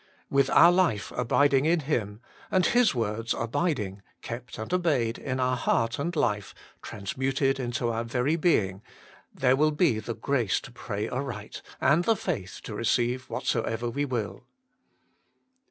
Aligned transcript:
With 0.31 0.49
our 0.49 0.71
life 0.71 1.11
abiding 1.15 1.65
in 1.67 1.81
Him, 1.81 2.21
and 2.49 2.65
His 2.65 2.95
words 2.95 3.35
abiding, 3.37 4.01
kept 4.23 4.57
and 4.57 4.73
obeyed, 4.73 5.19
in 5.19 5.39
our 5.39 5.55
heart 5.55 5.99
and 5.99 6.15
life, 6.15 6.55
transmuted 6.81 7.59
into 7.59 7.89
our 7.91 8.03
very 8.03 8.35
being, 8.35 8.81
there 9.31 9.55
will 9.55 9.69
be 9.69 9.99
the 9.99 10.15
grace 10.15 10.59
to 10.61 10.71
pray 10.71 11.07
aright, 11.07 11.61
and 11.79 12.03
the 12.05 12.15
faitli 12.15 12.61
to 12.63 12.73
receive 12.73 13.27
the 13.27 13.33
whatsoever 13.33 13.91
we 13.91 14.05
will. 14.05 14.43